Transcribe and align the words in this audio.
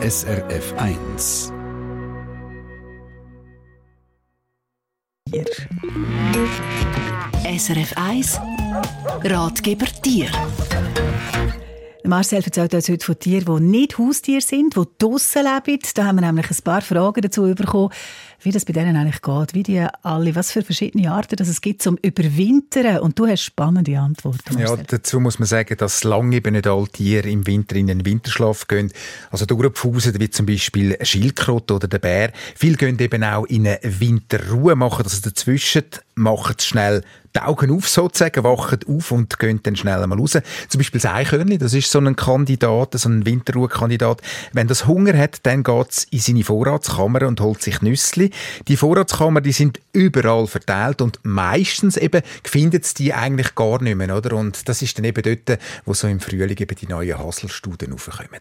SRF 0.00 0.74
1. 0.76 1.52
SRF 7.58 7.92
1 7.96 8.40
Ratgeber 9.24 9.88
Tier 10.00 10.30
Marcel 12.04 12.42
erzählt 12.42 12.74
uns 12.74 12.88
heute 12.88 13.04
von 13.04 13.18
Tieren, 13.18 13.56
die 13.56 13.62
nicht 13.62 13.98
Haustiere 13.98 14.40
sind, 14.40 14.76
die 14.76 14.82
draussen 14.98 15.42
leben. 15.42 15.80
Da 15.94 16.04
haben 16.04 16.16
wir 16.16 16.26
nämlich 16.26 16.50
ein 16.50 16.62
paar 16.62 16.80
Fragen 16.80 17.20
dazu 17.20 17.54
bekommen, 17.54 17.90
wie 18.40 18.52
das 18.52 18.64
bei 18.64 18.72
denen 18.72 18.96
eigentlich 18.96 19.20
geht, 19.20 19.54
wie 19.54 19.62
die 19.64 19.84
alle, 20.02 20.34
was 20.34 20.52
für 20.52 20.62
verschiedene 20.62 21.10
Arten 21.10 21.36
dass 21.36 21.48
es 21.48 21.60
gibt 21.60 21.82
zum 21.82 21.96
Überwintern. 22.00 23.00
Und 23.00 23.18
du 23.18 23.26
hast 23.26 23.42
spannende 23.42 23.98
Antworten. 23.98 24.54
Marcel. 24.54 24.78
Ja, 24.78 24.84
dazu 24.86 25.18
muss 25.18 25.38
man 25.38 25.46
sagen, 25.46 25.76
dass 25.76 26.04
lange 26.04 26.36
eben 26.36 26.52
nicht 26.52 26.66
alle 26.66 26.88
Tiere 26.88 27.28
im 27.28 27.46
Winter 27.46 27.76
in 27.76 27.88
den 27.88 28.06
Winterschlaf 28.06 28.68
gehen. 28.68 28.92
Also 29.30 29.44
durchpfusen, 29.44 30.18
wie 30.20 30.30
zum 30.30 30.46
Beispiel 30.46 30.96
Schildkröte 31.02 31.74
oder 31.74 31.88
der 31.88 31.98
Bär. 31.98 32.32
Viele 32.54 32.76
gehen 32.76 32.98
eben 32.98 33.24
auch 33.24 33.44
in 33.46 33.66
eine 33.66 33.80
Winterruhe, 33.82 34.76
machen 34.76 35.02
das 35.02 35.20
dazwischen, 35.20 35.84
machen 36.14 36.54
es 36.56 36.66
schnell 36.66 37.02
die 37.46 37.70
auf 37.70 37.88
sozusagen, 37.88 38.44
wachen 38.44 38.80
auf 38.88 39.10
und 39.10 39.38
gehen 39.38 39.60
dann 39.62 39.76
schnell 39.76 40.06
mal 40.06 40.18
raus. 40.18 40.38
Zum 40.68 40.78
Beispiel 40.78 41.00
das 41.00 41.10
Eichhörnchen, 41.10 41.58
das 41.58 41.74
ist 41.74 41.90
so 41.90 41.98
ein 41.98 42.16
Kandidat, 42.16 42.94
so 42.94 43.08
ein 43.08 43.26
Winterruhekandidat. 43.26 44.22
Wenn 44.52 44.66
das 44.66 44.86
Hunger 44.86 45.16
hat, 45.16 45.40
dann 45.44 45.62
geht 45.62 45.90
es 45.90 46.04
in 46.04 46.18
seine 46.18 46.44
Vorratskammer 46.44 47.26
und 47.26 47.40
holt 47.40 47.62
sich 47.62 47.82
Nüssli. 47.82 48.30
Die 48.66 48.76
Vorratskammer, 48.76 49.40
die 49.40 49.52
sind 49.52 49.80
überall 49.92 50.46
verteilt 50.46 51.00
und 51.00 51.20
meistens 51.22 51.96
eben 51.96 52.22
findet 52.44 52.98
die 52.98 53.12
eigentlich 53.14 53.54
gar 53.54 53.82
nicht 53.82 53.96
mehr, 53.96 54.16
oder? 54.16 54.36
Und 54.36 54.68
das 54.68 54.82
ist 54.82 54.98
dann 54.98 55.04
eben 55.04 55.22
dort, 55.22 55.58
wo 55.84 55.94
so 55.94 56.08
im 56.08 56.20
Frühling 56.20 56.56
eben 56.56 56.76
die 56.76 56.86
neuen 56.86 57.18
Haselstuden 57.18 57.92
aufkommen. 57.92 58.40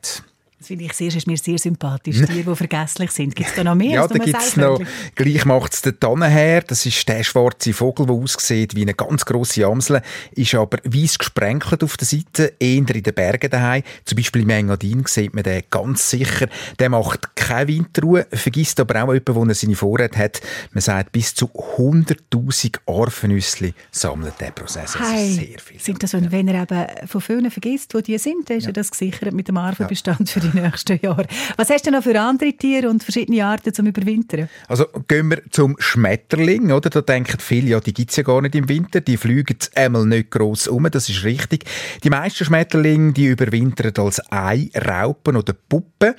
Das 0.59 0.67
finde 0.67 0.85
ich 0.85 0.93
sehr, 0.93 1.15
ist 1.15 1.27
mir 1.27 1.37
sehr 1.37 1.59
sympathisch. 1.59 2.15
Tiere, 2.25 2.43
die 2.43 2.55
vergesslich 2.55 3.11
sind. 3.11 3.35
Gibt 3.35 3.49
es 3.49 3.55
da 3.55 3.63
noch 3.63 3.75
mehr? 3.75 3.91
Ja, 3.91 4.07
da 4.07 4.17
gibt 4.17 4.35
es 4.35 4.57
noch. 4.57 4.81
Gleich 5.13 5.45
macht 5.45 5.73
es 5.75 5.83
der 5.83 5.99
Tannenherr. 5.99 6.61
Das 6.61 6.83
ist 6.83 7.07
der 7.07 7.23
schwarze 7.23 7.73
Vogel, 7.73 8.07
der 8.07 8.15
aussieht 8.15 8.75
wie 8.75 8.81
eine 8.81 8.95
ganz 8.95 9.23
grosse 9.23 9.65
Amsel, 9.65 10.01
ist 10.31 10.55
aber 10.55 10.79
weiß 10.83 11.19
gesprenkelt 11.19 11.83
auf 11.83 11.95
der 11.97 12.07
Seite, 12.07 12.53
eher 12.59 12.77
in 12.77 12.85
den 12.85 13.13
Bergen 13.13 13.51
daheim. 13.51 13.83
Zum 14.05 14.15
Beispiel 14.15 14.41
im 14.41 14.49
Engadin 14.49 15.03
sieht 15.05 15.35
man 15.35 15.43
den 15.43 15.61
ganz 15.69 16.09
sicher. 16.09 16.47
Der 16.79 16.89
macht 16.89 17.35
keine 17.35 17.67
Winterruhe, 17.67 18.25
vergisst 18.31 18.79
aber 18.79 19.03
auch 19.03 19.13
jemanden, 19.13 19.35
wo 19.35 19.45
er 19.45 19.53
seine 19.53 19.75
Vorräte 19.75 20.17
hat. 20.17 20.41
Man 20.71 20.81
sagt, 20.81 21.11
bis 21.11 21.35
zu 21.35 21.45
100'000 21.45 22.79
Arfenüssli 22.87 23.75
sammelt 23.91 24.39
der 24.39 24.51
Prozess. 24.51 24.93
Das 24.93 25.11
hey, 25.11 25.31
sehr 25.33 25.59
viel. 25.59 25.79
Sind 25.79 26.01
das, 26.01 26.13
wenn 26.13 26.47
er 26.47 26.63
eben 26.63 27.07
von 27.07 27.21
vielen 27.21 27.51
vergisst, 27.51 27.93
wo 27.93 28.01
die 28.01 28.17
sind, 28.17 28.49
dann 28.49 28.57
ist 28.57 28.63
ja. 28.63 28.69
er 28.69 28.73
das 28.73 28.89
gesichert 28.89 29.33
mit 29.33 29.47
dem 29.47 29.57
Arfenbestand 29.57 30.21
ja. 30.21 30.25
für 30.25 30.39
die 30.39 30.46
nächsten 30.53 30.99
Jahre. 31.01 31.25
Was 31.55 31.69
hast 31.69 31.85
du 31.87 31.91
noch 31.91 32.03
für 32.03 32.19
andere 32.19 32.53
Tiere 32.53 32.89
und 32.89 33.03
verschiedene 33.03 33.45
Arten 33.45 33.73
zum 33.73 33.87
Überwintern? 33.87 34.49
Also 34.67 34.85
gehen 35.07 35.29
wir 35.29 35.41
zum 35.49 35.75
Schmetterling, 35.79 36.71
oder? 36.71 36.89
Da 36.89 37.01
denken 37.01 37.37
viele, 37.39 37.69
ja, 37.69 37.79
die 37.79 37.93
gibt 37.93 38.11
es 38.11 38.17
ja 38.17 38.23
gar 38.23 38.41
nicht 38.41 38.55
im 38.55 38.69
Winter, 38.69 39.01
die 39.01 39.17
fliegen 39.17 39.57
einmal 39.75 40.05
nicht 40.05 40.31
gross 40.31 40.67
um, 40.67 40.89
das 40.89 41.09
ist 41.09 41.23
richtig. 41.23 41.65
Die 42.03 42.09
meisten 42.09 42.45
Schmetterlinge, 42.45 43.13
die 43.13 43.27
überwintern 43.27 43.93
als 43.97 44.21
Ei, 44.31 44.69
Raupen 44.75 45.35
oder 45.35 45.53
Puppen. 45.53 46.13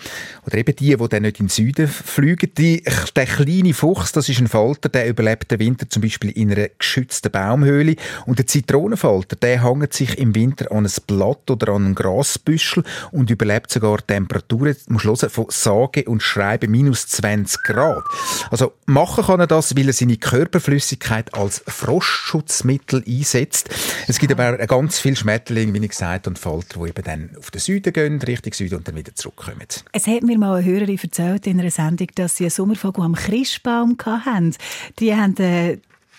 Oder 0.47 0.59
eben 0.59 0.77
die, 0.77 0.97
die 0.97 1.09
dann 1.09 1.23
nicht 1.23 1.41
in 1.41 1.47
den 1.47 1.49
Süden 1.51 1.89
fliegen. 1.89 2.51
Die, 2.57 2.83
der 3.17 3.27
kleine 3.27 3.75
Fuchs, 3.75 4.13
das 4.13 4.29
ist 4.29 4.41
ein 4.41 4.49
Falter, 4.49 4.89
der 4.89 5.09
überlebt 5.09 5.51
den 5.51 5.59
Winter 5.59 5.89
zum 5.89 6.03
Beispiel 6.03 6.31
in 6.31 6.53
einer 6.53 6.69
geschützten 6.69 7.31
Baumhöhle. 7.31 7.97
Und 8.27 8.39
der 8.39 8.47
Zitronenfalter, 8.47 9.37
der 9.37 9.65
hängt 9.65 9.93
sich 9.93 10.19
im 10.19 10.35
Winter 10.35 10.71
an 10.73 10.87
ein 10.87 10.93
Blatt 11.07 11.51
oder 11.51 11.73
an 11.73 11.87
ein 11.87 11.95
Grasbüschel 11.95 12.85
und 13.13 13.31
überlebt 13.31 13.71
sogar 13.71 13.99
Temperaturen, 14.19 14.75
muss 14.89 15.05
hören, 15.05 15.31
von 15.31 15.47
sage 15.51 16.05
und 16.05 16.23
schreibe 16.23 16.67
minus 16.67 17.07
20 17.07 17.63
Grad. 17.63 18.03
Also 18.51 18.73
machen 18.87 19.25
kann 19.25 19.41
er 19.41 19.47
das, 19.47 19.77
weil 19.77 19.87
er 19.87 19.93
seine 19.93 20.17
Körperflüssigkeit 20.17 21.35
als 21.35 21.63
Frostschutzmittel 21.67 23.05
einsetzt. 23.07 23.71
Es 24.09 24.19
gibt 24.19 24.33
aber 24.33 24.57
ganz 24.67 24.99
viele 24.99 25.15
Schmetterlinge, 25.15 25.73
wie 25.75 25.85
ich 25.85 25.91
gesagt 25.91 26.27
und 26.27 26.39
Falter, 26.39 26.81
die 26.81 26.89
eben 26.89 27.05
dann 27.05 27.31
auf 27.39 27.53
den 27.53 27.61
Süden 27.61 27.93
gehen, 27.93 28.21
Richtung 28.21 28.53
Süden 28.53 28.79
und 28.79 28.89
dann 28.89 28.97
wieder 28.97 29.15
zurückkommen. 29.15 29.67
Es 29.93 30.07
hat 30.09 30.23
mir 30.23 30.39
mal 30.39 30.57
eine 30.57 30.67
Hörerin 30.67 30.99
erzählt 31.01 31.47
in 31.47 31.61
einer 31.61 31.71
Sendung, 31.71 32.09
dass 32.17 32.37
sie 32.37 32.45
einen 32.45 32.51
Sommervogel 32.51 33.05
am 33.05 33.15
Christbaum 33.15 33.97
hatten. 34.05 34.57
Die 34.99 35.15
haben 35.15 35.37
äh, 35.37 35.79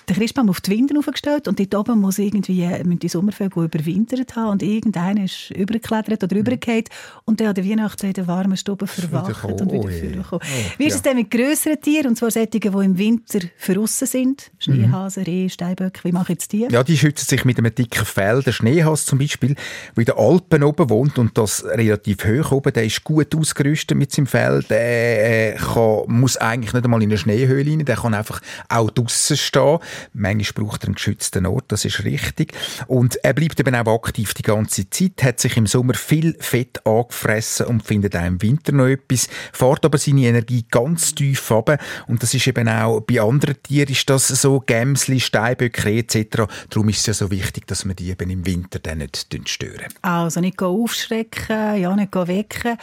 den 0.09 0.15
Christbaum 0.15 0.49
auf 0.49 0.61
die 0.61 0.71
Winde 0.71 0.97
aufgestellt 0.97 1.47
und 1.47 1.59
dort 1.59 1.75
oben 1.75 2.01
muss 2.01 2.17
irgendwie 2.17 2.65
die 2.83 3.07
Sommervögel 3.07 3.65
überwintert 3.65 4.35
haben 4.35 4.51
und 4.51 4.63
irgendeiner 4.63 5.25
ist 5.25 5.51
übergeklettert 5.51 6.23
oder 6.23 6.35
mhm. 6.35 6.41
übergefallen 6.41 6.85
und 7.25 7.39
der 7.39 7.49
hat 7.49 7.57
die 7.57 7.69
Weihnachten 7.69 8.07
in 8.07 8.13
der 8.13 8.27
warmen 8.27 8.57
Stube 8.57 8.87
verwacht 8.87 9.43
und 9.43 9.71
wieder 9.71 9.79
oh, 9.79 9.89
vorgekommen. 9.89 10.23
Oh, 10.31 10.77
Wie 10.77 10.85
ist 10.85 10.95
es 10.95 11.01
denn 11.01 11.17
mit 11.17 11.31
grösseren 11.31 11.79
Tieren, 11.79 12.07
und 12.07 12.15
zwar 12.15 12.31
solchen, 12.31 12.59
die 12.59 12.67
im 12.67 12.97
Winter 12.97 13.39
verrissen 13.57 14.07
sind? 14.07 14.51
Schneehasen, 14.59 15.23
Reh, 15.23 15.49
Steinböcke, 15.49 16.03
wie 16.03 16.11
machen 16.11 16.31
jetzt 16.33 16.51
die? 16.51 16.67
Ja, 16.69 16.83
die 16.83 16.97
schützen 16.97 17.25
sich 17.27 17.45
mit 17.45 17.57
einem 17.57 17.73
dicken 17.73 18.05
Fell. 18.05 18.41
Der 18.41 18.51
Schneehase 18.51 19.05
zum 19.05 19.19
Beispiel, 19.19 19.55
der 19.95 19.97
in 19.97 20.05
den 20.05 20.15
Alpen 20.15 20.63
oben 20.63 20.89
wohnt 20.89 21.19
und 21.19 21.37
das 21.37 21.63
relativ 21.65 22.25
hoch 22.25 22.51
oben, 22.51 22.73
der 22.73 22.85
ist 22.85 23.03
gut 23.03 23.35
ausgerüstet 23.35 23.97
mit 23.97 24.11
seinem 24.11 24.27
Fell. 24.27 24.63
Der 24.69 25.53
äh, 25.53 25.57
kann, 25.57 26.03
muss 26.07 26.37
eigentlich 26.37 26.73
nicht 26.73 26.83
einmal 26.83 27.03
in 27.03 27.09
eine 27.09 27.17
Schneehöhle 27.17 27.69
rein, 27.71 27.85
der 27.85 27.95
kann 27.95 28.13
einfach 28.13 28.41
auch 28.67 28.89
draussen 28.89 29.37
stehen. 29.37 29.79
Manchmal 30.13 30.65
braucht 30.65 30.83
er 30.83 30.87
einen 30.87 30.95
geschützten 30.95 31.45
Ort, 31.45 31.65
das 31.69 31.85
ist 31.85 32.03
richtig. 32.03 32.53
Und 32.87 33.23
er 33.23 33.33
bleibt 33.33 33.59
eben 33.59 33.75
auch 33.75 33.93
aktiv 33.93 34.33
die 34.33 34.43
ganze 34.43 34.89
Zeit, 34.89 35.23
hat 35.23 35.39
sich 35.39 35.57
im 35.57 35.67
Sommer 35.67 35.93
viel 35.93 36.35
Fett 36.39 36.85
angefressen 36.85 37.67
und 37.67 37.83
findet 37.83 38.15
auch 38.15 38.25
im 38.25 38.41
Winter 38.41 38.71
noch 38.71 38.87
etwas, 38.87 39.27
fährt 39.51 39.85
aber 39.85 39.97
seine 39.97 40.21
Energie 40.21 40.65
ganz 40.69 41.15
tief 41.15 41.49
runter. 41.51 41.77
Und 42.07 42.23
das 42.23 42.33
ist 42.33 42.47
eben 42.47 42.67
auch 42.67 43.01
bei 43.01 43.21
anderen 43.21 43.61
Tieren 43.63 43.89
ist 43.89 44.09
das 44.09 44.27
so, 44.27 44.59
Gämsli, 44.59 45.19
Steinböcke 45.19 45.91
etc. 45.91 46.43
Darum 46.69 46.89
ist 46.89 46.99
es 46.99 47.05
ja 47.05 47.13
so 47.13 47.31
wichtig, 47.31 47.67
dass 47.67 47.85
man 47.85 47.95
die 47.95 48.09
eben 48.09 48.29
im 48.29 48.45
Winter 48.45 48.79
dann 48.79 48.99
nicht 48.99 49.27
stören. 49.45 49.87
Also 50.01 50.39
nicht 50.39 50.61
aufschrecken, 50.61 51.81
ja, 51.81 51.95
nicht 51.95 52.15
wecken. 52.15 52.77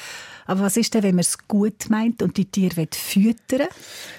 Aber 0.46 0.60
was 0.60 0.76
ist 0.76 0.94
denn, 0.94 1.02
wenn 1.02 1.16
man 1.16 1.20
es 1.20 1.38
gut 1.48 1.90
meint 1.90 2.22
und 2.22 2.36
die 2.36 2.44
Tiere 2.44 2.86
füttern 2.92 3.68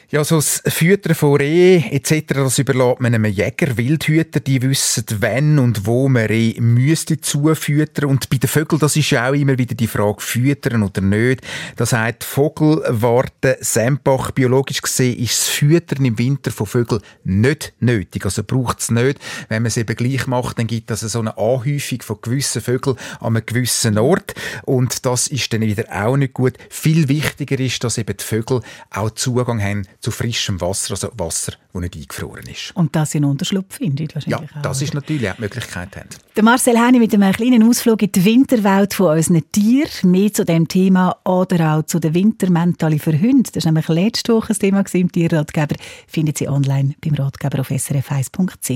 ja, 0.10 0.24
so 0.24 0.36
das 0.38 0.64
Füttern 0.68 1.16
von 1.16 1.36
Reh 1.36 1.84
etc., 1.92 2.24
das 2.28 2.60
überlässt 2.60 2.87
man 3.00 3.14
einem 3.14 3.26
Jäger, 3.26 3.78
Wildhüter, 3.78 4.40
die 4.40 4.62
wissen, 4.62 5.06
wann 5.20 5.60
und 5.60 5.86
wo 5.86 6.08
man 6.10 6.26
Reh 6.26 6.60
müsste 6.60 7.20
zufüttern. 7.20 8.10
Und 8.10 8.30
bei 8.30 8.38
den 8.38 8.48
Vögeln, 8.48 8.80
das 8.80 8.96
ist 8.96 9.10
ja 9.10 9.30
auch 9.30 9.34
immer 9.34 9.58
wieder 9.58 9.76
die 9.76 9.88
Frage, 9.88 10.22
füttern 10.22 10.84
oder 10.84 11.02
nicht. 11.02 11.42
Das 11.76 11.94
heißt, 11.94 12.24
Vogelwarte 12.24 13.58
Sempach, 13.62 14.32
biologisch 14.32 14.82
gesehen, 14.82 15.18
ist 15.18 15.42
das 15.42 15.48
Füttern 15.48 16.06
im 16.06 16.18
Winter 16.18 16.52
von 16.52 16.66
Vögeln 16.66 17.02
nicht 17.24 17.74
nötig. 17.80 18.26
Also 18.26 18.44
braucht 18.44 18.80
es 18.80 18.92
nicht. 18.92 19.20
Wenn 19.50 19.64
man 19.64 19.68
es 19.68 19.78
eben 19.78 19.96
gleich 19.96 20.28
macht, 20.28 20.60
dann 20.60 20.68
gibt 20.68 20.90
es 20.92 21.02
so 21.02 21.20
eine 21.20 21.38
Anhäufung 21.38 22.02
von 22.02 22.22
gewissen 22.22 22.62
Vögeln 22.62 22.98
an 23.20 23.36
einem 23.36 23.46
gewissen 23.46 23.98
Ort. 23.98 24.34
Und 24.64 25.06
das 25.06 25.28
ist 25.28 25.52
dann 25.54 25.62
wieder 25.62 25.86
auch 25.92 26.18
nicht 26.18 26.34
gut. 26.34 26.54
Viel 26.70 27.08
wichtiger 27.08 27.60
ist, 27.60 27.84
dass 27.84 27.98
eben 27.98 28.16
die 28.16 28.24
Vögel 28.24 28.62
auch 28.92 29.12
Zugang 29.12 29.62
haben 29.62 29.88
zu 30.00 30.12
frischem 30.12 30.62
Wasser, 30.62 30.92
also 30.92 31.12
Wasser, 31.18 31.54
das 31.74 31.82
nicht 31.82 31.96
eingefroren 31.96 32.48
ist. 32.48 32.67
Und 32.76 32.96
dass 32.96 33.12
sie 33.12 33.18
einen 33.20 33.26
Unterschlupf 33.30 33.76
findet 33.76 34.16
wahrscheinlich 34.16 34.50
Ja, 34.54 34.62
das 34.62 34.78
auch. 34.78 34.82
ist 34.82 34.94
natürlich 34.94 35.30
auch 35.30 35.36
die 35.36 35.42
Möglichkeit. 35.42 35.96
Haben. 35.96 36.10
Der 36.36 36.44
Marcel 36.44 36.78
Henni 36.78 37.00
mit 37.00 37.14
einem 37.14 37.32
kleinen 37.32 37.68
Ausflug 37.68 38.02
in 38.04 38.12
die 38.12 38.24
Winterwelt 38.26 38.94
von 38.94 39.16
unseren 39.18 39.42
Tieren. 39.52 40.12
Mehr 40.12 40.32
zu 40.34 40.46
dem 40.46 40.68
Thema 40.68 41.16
oder 41.26 41.76
auch 41.78 41.84
zu 41.84 42.00
der 42.00 42.14
Wintermentale 42.14 43.00
für 43.00 43.20
Hunde. 43.20 43.50
Das 43.52 43.66
war 43.66 43.72
nämlich 43.72 43.88
letzte 43.88 44.34
Woche 44.34 44.50
das 44.50 44.60
Thema 44.60 44.84
im 44.94 45.12
Tierratgeber. 45.12 45.76
Findet 46.08 46.38
Sie 46.38 46.48
online 46.48 46.94
beim 47.02 47.16
Ratgeber 47.16 47.60
auf 47.62 47.70
srf1.ch. 47.72 48.70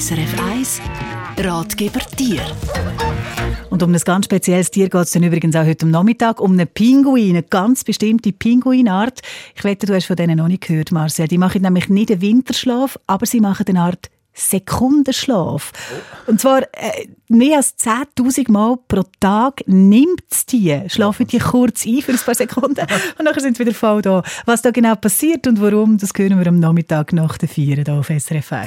SRF 0.00 0.40
1 0.40 0.80
Ratgeber 1.38 2.00
Tier. 2.16 2.40
Und 3.68 3.82
um 3.82 3.92
ein 3.92 4.00
ganz 4.00 4.24
spezielles 4.24 4.70
Tier 4.70 4.88
geht 4.88 5.02
es 5.02 5.10
dann 5.10 5.22
übrigens 5.22 5.54
auch 5.54 5.66
heute 5.66 5.84
am 5.84 5.90
Nachmittag, 5.90 6.40
um 6.40 6.52
einen 6.52 6.66
Pinguin, 6.66 7.30
eine 7.30 7.42
ganz 7.42 7.84
bestimmte 7.84 8.32
Pinguinart. 8.32 9.20
Ich 9.54 9.62
wette, 9.62 9.86
du 9.86 9.94
hast 9.94 10.06
von 10.06 10.16
denen 10.16 10.38
noch 10.38 10.48
nicht 10.48 10.66
gehört, 10.66 10.92
Marcel. 10.92 11.28
Die 11.28 11.38
machen 11.38 11.62
nämlich 11.62 11.88
nicht 11.88 12.10
einen 12.10 12.22
Winterschlaf, 12.22 12.98
aber 13.06 13.26
sie 13.26 13.40
machen 13.40 13.66
eine 13.68 13.80
Art 13.80 14.10
Sekundenschlaf. 14.32 15.72
Oh. 16.26 16.30
Und 16.30 16.40
zwar 16.40 16.62
äh, 16.62 17.06
mehr 17.28 17.58
als 17.58 17.76
10.000 17.78 18.50
Mal 18.50 18.76
pro 18.88 19.02
Tag 19.20 19.62
nimmt 19.66 20.22
es 20.30 20.46
die, 20.46 20.82
schlafen 20.88 21.26
die 21.26 21.38
kurz 21.38 21.86
ein 21.86 22.02
für 22.02 22.12
ein 22.12 22.18
paar 22.18 22.34
Sekunden 22.34 22.86
und 23.18 23.24
dann 23.24 23.40
sind 23.40 23.56
sie 23.56 23.64
wieder 23.64 23.74
voll 23.74 24.02
da. 24.02 24.22
Was 24.44 24.62
da 24.62 24.70
genau 24.70 24.94
passiert 24.94 25.46
und 25.46 25.60
warum, 25.60 25.98
das 25.98 26.10
hören 26.16 26.38
wir 26.38 26.46
am 26.46 26.60
Nachmittag 26.60 27.12
nach 27.12 27.38
der 27.38 27.48
4 27.48 27.76
hier 27.76 27.94
auf 27.94 28.08
SRF 28.08 28.52
1. 28.52 28.66